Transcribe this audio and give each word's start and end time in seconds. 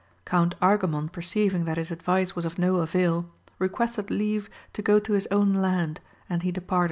Count 0.25 0.55
Argamon 0.63 1.09
perceiving 1.11 1.65
that 1.65 1.77
his 1.77 1.91
advice 1.91 2.35
was 2.35 2.43
of 2.43 2.57
no 2.57 2.77
avail, 2.77 3.29
requested 3.59 4.09
leave 4.09 4.49
to 4.73 4.81
go 4.81 4.97
to 4.97 5.13
his 5.13 5.27
own 5.29 5.53
land, 5.53 5.99
and 6.27 6.41
he 6.41 6.51
departed. 6.51 6.79